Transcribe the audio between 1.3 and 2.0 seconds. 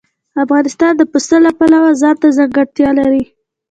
د پلوه